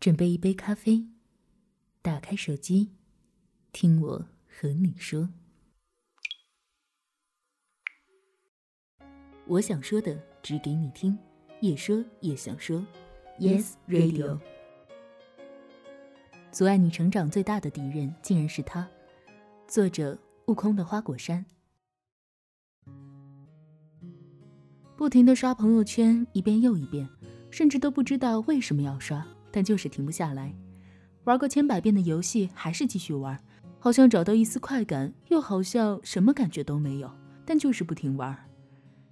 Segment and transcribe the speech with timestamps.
[0.00, 1.06] 准备一杯咖啡，
[2.00, 2.88] 打开手机，
[3.70, 5.28] 听我和你说。
[9.46, 11.18] 我想说的，只给你听，
[11.60, 12.82] 也说也想说。
[13.38, 14.40] Yes Radio。
[16.50, 18.88] 阻碍你成长最大的敌人，竟然是他。
[19.68, 21.44] 作者：悟空的花果山。
[24.96, 27.06] 不停的刷朋友圈，一遍又一遍，
[27.50, 29.26] 甚至都不知道为什么要刷。
[29.50, 30.54] 但就是停不下来，
[31.24, 33.38] 玩过千百遍的游戏还是继续玩，
[33.78, 37.10] 好像找到一丝快感，又好像什么感觉都没有，
[37.44, 38.36] 但就是不停玩。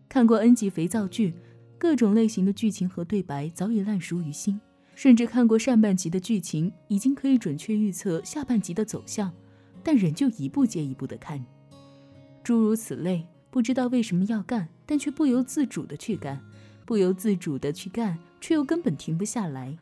[0.09, 1.35] 看过 N 级肥皂剧，
[1.77, 4.61] 各种类型的剧情和对白早已烂熟于心，
[4.95, 9.33] 甚至看过上半集的剧情，已经可以准确预测下半集的走向，
[9.83, 11.45] 但仍旧一步接一步的看。
[12.43, 16.41] 诸如此类，不知道为什么要干，但却不由自主的去干，
[16.87, 19.77] 不由自主的去干，却又根本停不下来。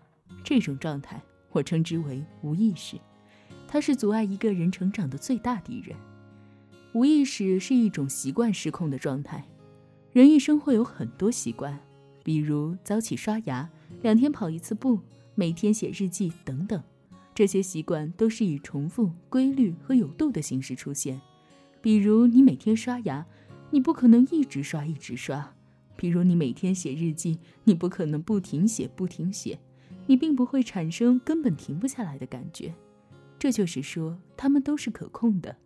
[0.45, 2.97] 这种状态，我称之为无意识，
[3.67, 5.97] 它是阻碍一个人成长的最大敌人。
[6.93, 9.45] 无意识是一种习惯失控的状态。
[10.13, 11.79] 人一生会有很多习惯，
[12.25, 13.69] 比如早起刷牙、
[14.03, 15.01] 两天跑一次步、
[15.35, 16.83] 每天写日记等等。
[17.35, 21.21] 这些习惯都是以重复、规律和有度的形式出现。
[21.83, 23.27] 比如你每天刷牙，
[23.71, 25.53] 你不可能一直刷一直刷；
[25.97, 29.59] 比如你每天写日记，你不可能不停写不停写。
[30.07, 32.75] 你并不会产生根本停不下来的感觉，
[33.39, 35.57] 这就是说，它们都是可控的。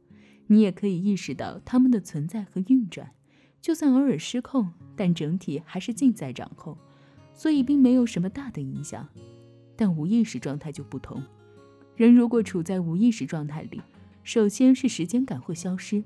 [0.47, 3.12] 你也可以意识到它们的存在和运转，
[3.60, 6.77] 就算偶尔失控，但整体还是尽在掌控，
[7.32, 9.08] 所以并没有什么大的影响。
[9.77, 11.22] 但无意识状态就不同，
[11.94, 13.80] 人如果处在无意识状态里，
[14.25, 16.02] 首先是时间感会消失。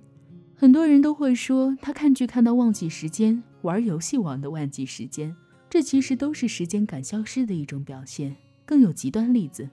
[0.55, 5.35] 很多人都会说，他看剧看到忘记时间，玩游戏玩的忘记时间。
[5.75, 8.37] 这其实都是时间感消失的一种表现。
[8.65, 9.69] 更有极端例子，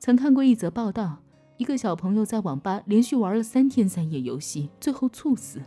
[0.00, 1.22] 曾看过一则报道：
[1.58, 5.62] 一个小朋友在网吧连续玩了三天三夜游戏，最后猝死。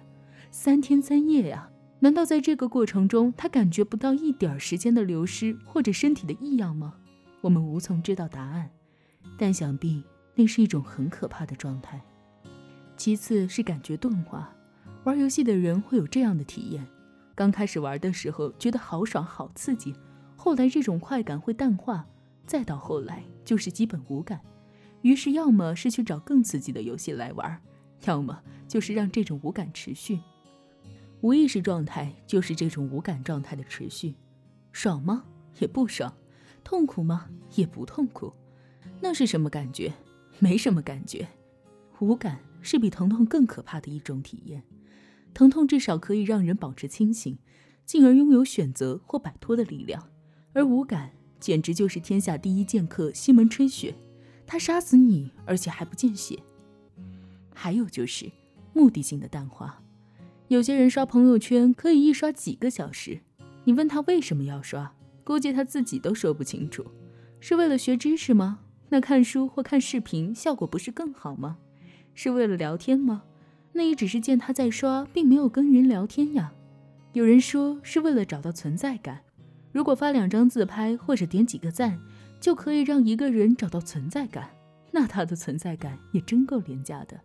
[0.51, 1.69] 三天三夜呀！
[2.01, 6.95] 难道在这个过程中，他感觉不到一点时间的流失或者身体的异样吗？
[7.39, 8.69] 我们无从知道答案，
[9.37, 10.03] 但想必
[10.35, 12.01] 那是一种很可怕的状态。
[12.97, 14.53] 其次是感觉钝化，
[15.05, 16.85] 玩游戏的人会有这样的体验。
[17.37, 19.93] 刚开始玩的时候觉得好爽好刺激，
[20.35, 22.03] 后来这种快感会淡化，
[22.47, 24.41] 再到后来就是基本无感。
[25.03, 27.61] 于是要么是去找更刺激的游戏来玩，
[28.05, 30.19] 要么就是让这种无感持续。
[31.21, 34.15] 无意识状态就是这种无感状态的持续。
[34.71, 35.23] 爽吗？
[35.59, 36.11] 也不爽。
[36.63, 37.27] 痛苦吗？
[37.53, 38.33] 也不痛苦。
[38.99, 39.93] 那是什么感觉？
[40.39, 41.27] 没什么感觉。
[41.99, 44.63] 无感是比疼痛更可怕的一种体验。
[45.37, 47.37] 疼痛至少可以让人保持清醒，
[47.85, 50.09] 进而拥有选择或摆脱的力量，
[50.51, 53.93] 而无感简直就是天下第一剑客西门吹雪，
[54.47, 56.39] 他杀死你，而且还不见血。
[57.53, 58.31] 还有就是
[58.73, 59.79] 目的性的淡化，
[60.47, 63.19] 有些人刷朋友圈可以一刷几个小时，
[63.63, 64.91] 你问他为什么要刷，
[65.23, 66.83] 估计他自己都说不清楚，
[67.39, 68.61] 是为了学知识吗？
[68.89, 71.59] 那看书或看视频效果不是更好吗？
[72.15, 73.21] 是为了聊天吗？
[73.77, 76.51] 那也只是见他在刷，并没有跟人聊天呀。
[77.13, 79.21] 有人说是为了找到存在感，
[79.71, 81.99] 如果发两张自拍或者点几个赞，
[82.41, 84.49] 就可以让一个人找到存在感，
[84.91, 87.21] 那他的存在感也真够廉价的。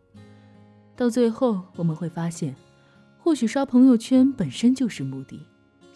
[0.94, 2.54] 到最后我们会发现，
[3.16, 5.40] 或许刷朋友圈本身就是目的，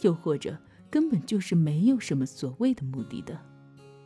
[0.01, 0.57] 又或者
[0.91, 3.39] 根本就是没有什么所谓的目的的。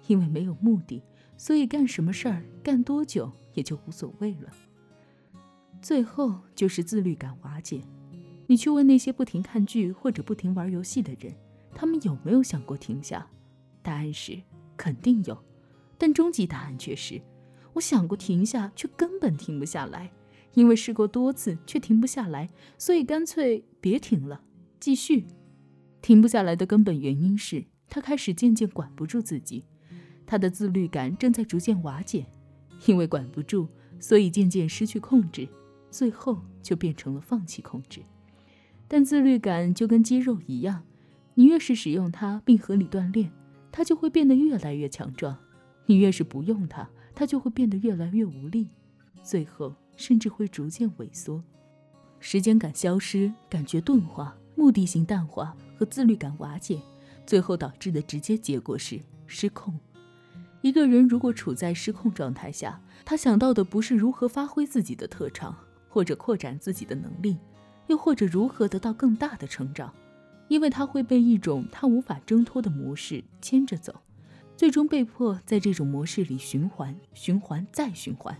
[0.09, 1.01] 因为没有目的，
[1.37, 4.51] 所以干什么事儿、干多久也就无所谓了。
[5.81, 7.83] 最后就是自律感瓦解。
[8.47, 11.35] 你去问那些不停看剧或者不停玩游戏的人，
[11.75, 13.27] 他们有没有想过停下？
[13.83, 14.41] 答案是
[14.77, 15.39] 肯定有，
[15.97, 17.23] 但终极答案却是：
[17.73, 20.11] 我想过停下，却根本停不下来。
[20.55, 24.43] 因为试过多次却停不下来，所以干脆别停了，
[24.81, 25.27] 继续。
[26.03, 29.65] 停不下来的根本原因是他开始渐渐管不住自己，
[30.27, 32.27] 他的自律感正在逐渐瓦解。
[32.87, 33.69] 因为管不住，
[34.01, 35.47] 所以渐渐失去控制。
[35.91, 38.03] 最后就变成了放弃控制，
[38.87, 40.85] 但自律感就跟肌肉一样，
[41.35, 43.33] 你越是使用它并合理锻炼，
[43.73, 45.35] 它就会变得越来越强壮；
[45.87, 48.69] 你越是不用它，它就会变得越来越无力，
[49.23, 51.43] 最后甚至会逐渐萎缩。
[52.19, 56.81] 时间感消失，感觉钝化，目的性淡化和自律感瓦解，
[57.27, 59.79] 最后导致的直接结果是失控。
[60.61, 65.57] 一个人如果处在失控状态下，他想到的不是如何发挥自己的特长。
[65.91, 67.37] 或者扩展自己的能力，
[67.89, 69.93] 又或者如何得到更大的成长，
[70.49, 73.95] 因为他会被一种他无法挣脱的模式牵着走，
[74.57, 78.35] 最终被迫在这种模式里循环、循环再循环。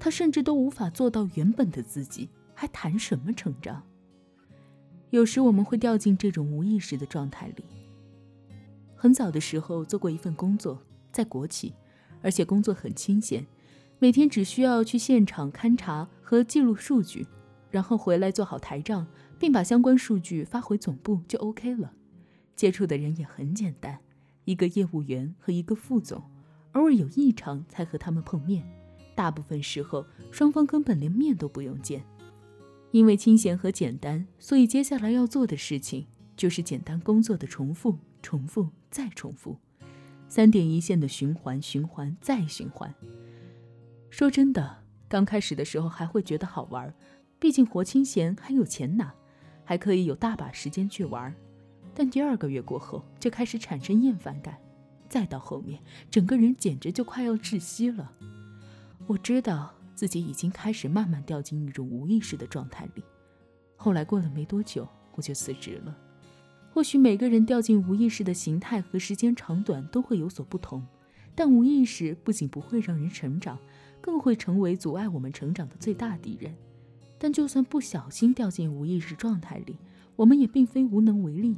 [0.00, 3.82] 他甚至都无法做到原本的自己，还谈什么成长？
[5.10, 7.64] 有时我们会掉进这种无意识的状态里。
[8.94, 10.80] 很早的时候做过一份工作，
[11.12, 11.74] 在国企，
[12.22, 13.46] 而且工作很清闲，
[14.00, 17.26] 每天只需要去现场勘察和记录数据，
[17.68, 19.04] 然后回来做好台账，
[19.40, 21.92] 并把相关数据发回总部就 OK 了。
[22.54, 23.98] 接触的人也很简单。
[24.44, 26.22] 一个业务员和一个副总，
[26.72, 28.64] 偶尔有异常才和他们碰面，
[29.16, 32.02] 大部分时候双方根本连面都不用见。
[32.92, 36.06] 因为清闲和简单，所以接下来要做的事情
[36.36, 39.58] 就是简单工作的重复、重复再重复，
[40.28, 42.94] 三点一线的循环、循环再循环。
[44.10, 46.92] 说真的，刚开始的时候还会觉得好玩，
[47.38, 49.12] 毕竟活清闲还有钱拿，
[49.64, 51.34] 还可以有大把时间去玩。
[51.94, 54.56] 但第二个月过后，就开始产生厌烦感，
[55.08, 58.12] 再到后面，整个人简直就快要窒息了。
[59.06, 63.02] 我知道自己已经开始慢慢掉进一种无意识的状态里。
[63.76, 65.96] 后来过了没多久，我就辞职了。
[66.72, 70.86] 或许每个人掉进无意识的形态和时间长短都会有所不同，
[71.34, 73.58] 但无意识不仅不会让人成长，
[74.00, 76.54] 更会成为阻碍我们成长的最大敌人。
[77.18, 79.76] 但就算不小心掉进无意识状态里，
[80.14, 81.56] 我们也并非无能为力。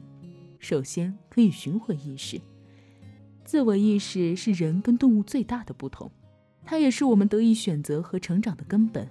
[0.59, 2.41] 首先，可以寻回意识。
[3.45, 6.11] 自我意识是人跟动物最大的不同，
[6.65, 9.09] 它也是我们得以选择和成长的根本。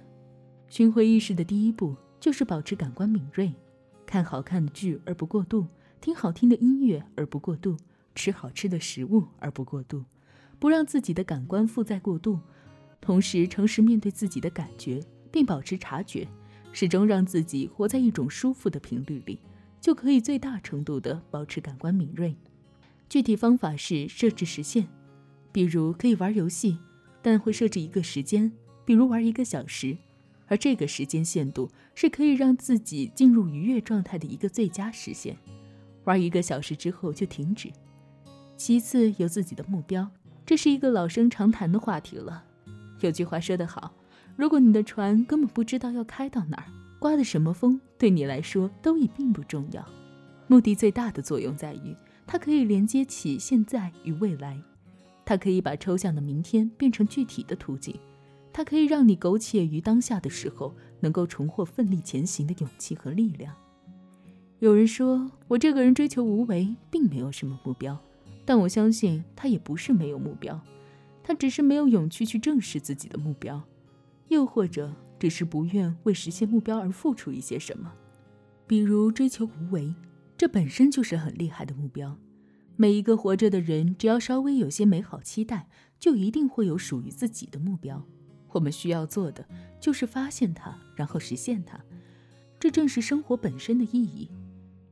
[0.68, 3.52] 寻回意识的第一步就是保持感官敏锐，
[4.06, 5.66] 看好看的剧而不过度，
[6.00, 7.76] 听好听的音乐而不过度，
[8.14, 10.04] 吃好吃的食物而不过度，
[10.58, 12.40] 不让自己的感官负载过度，
[13.10, 15.02] 同时诚实面对自己的感觉，
[15.32, 16.28] 并保持察觉，
[16.70, 19.40] 始终让自己活在一种舒服的频率里。
[19.80, 22.36] 就可以最大程度地保持感官敏锐。
[23.08, 24.86] 具体方法是设置时限，
[25.50, 26.78] 比如可以玩游戏，
[27.20, 28.52] 但会设置一个时间，
[28.84, 29.98] 比如玩一个小时，
[30.46, 35.36] 而这个时间限度是可以让自己进入愉悦状态的一个最佳时限。
[36.04, 37.72] 玩一个小时之后就停止。
[38.56, 40.08] 其次，有自己的目标，
[40.46, 42.44] 这是一个老生常谈的话题了。
[43.00, 43.92] 有句话说得好，
[44.36, 46.64] 如果你的船根本不知道要开到哪儿。
[46.98, 49.82] 刮的什么风对你来说都已并不重要，
[50.46, 54.60] 目的最大的作用在于，它可以连接起现在与未来，
[55.24, 57.98] 它可以把抽象的明天变成具体的图景，
[58.52, 63.54] 它可以让你苟且于当下的时候，能够重获奋力前行的勇气和力量。
[64.58, 67.98] 有人说我这个人追求无为，并没有什么目标，
[68.44, 70.60] 但我相信他也不是没有目标，
[71.30, 73.62] 他只是没有勇气去正视自己的目标，
[74.30, 74.92] 又或者。
[75.16, 77.92] 只是不愿为实现目标而付出一些什么，
[78.66, 79.94] 比如追求无为，
[80.36, 82.18] 这本身就是很厉害的目标。
[82.74, 85.68] 每一个活着的人，只要稍微有些美好期待，
[85.98, 88.02] 就一定会有属于自己的目标。
[88.48, 89.46] 我们需要做的
[89.78, 91.78] 就是发现它，然后实现它。
[92.58, 94.30] 这正是生活本身的意义。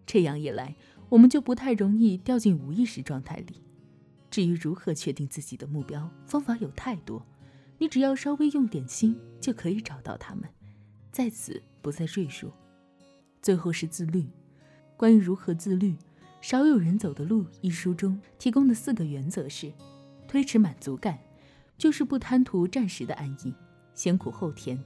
[0.07, 0.77] 这样一来，
[1.09, 3.63] 我们就不太容易掉进无意识状态里。
[4.39, 7.21] 至于如何确定自己的目标，方法有太多。
[7.77, 10.45] 你只要稍微用点心，就可以找到他们，
[11.11, 12.53] 在此不再赘述。
[13.43, 14.25] 最后是自律。
[14.97, 15.91] 关于如何自律，
[16.41, 19.73] 《少有人走的路》一书中提供的四个原则是：
[20.29, 21.19] 推迟满足感，
[21.77, 23.53] 就是不贪图暂时的安逸；
[23.93, 24.79] 先苦后甜，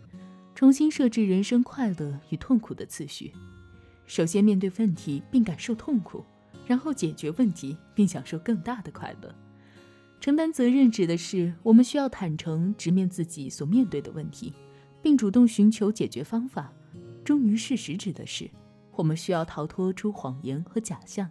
[0.55, 3.31] 重新设置人生快乐与痛苦的次序；
[4.07, 6.25] 首先面对问题并感受痛苦，
[6.67, 9.35] 然后解决问题并享受更大的快乐。
[10.21, 14.53] 承担责任指的是我们需要坦诚直面自己所面对的问题，
[15.03, 16.73] 并主动寻求解决方法。
[17.25, 18.49] 忠于事实指的是
[18.93, 21.29] 我们需要逃脱出谎言和假象，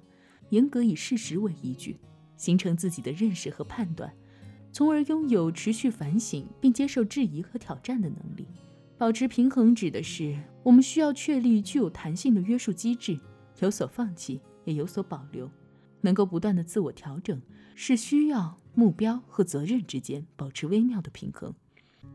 [0.50, 1.98] 严格以事实为依据，
[2.36, 4.13] 形成自己的认识和判断，
[4.74, 8.46] 从而拥有持续反省并接受质疑和挑战的能力。
[8.98, 13.18] 保持平衡指的是我们需要确立具有弹性的约束机制，
[13.60, 15.50] 有所放弃也有所保留，
[16.01, 17.41] 能够不断的自我调整，
[17.75, 18.58] 是需要。
[18.74, 21.53] 目标和责任之间保持微妙的平衡，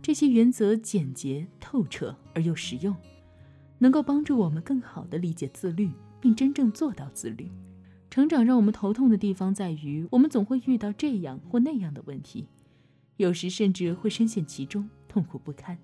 [0.01, 2.97] 这些原则简洁透彻而又实用，
[3.77, 7.51] 能够帮助我们更好地理解自律，并真正做到自律。
[8.09, 12.49] 成长让我们头痛的地方在于，我们总会遇到这样或那样的问题，
[13.19, 15.77] 有时甚至会深陷其中，痛苦不堪。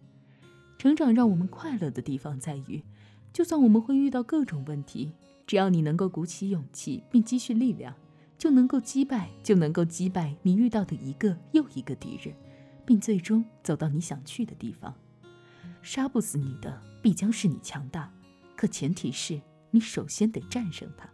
[0.79, 2.83] 成长让我们快乐的地方在于，
[3.31, 5.13] 就算我们会遇到各种问题，
[5.47, 7.95] 只要你能够鼓起勇气并积蓄力量。
[8.39, 12.35] 就能够击败，就能够击败你遇到的一个又一个敌人，
[12.85, 14.93] 并最终走到你想去的地方。
[15.81, 18.13] 杀不死你的，必将是你强大，
[18.57, 21.09] 可前提是你首先得战胜它。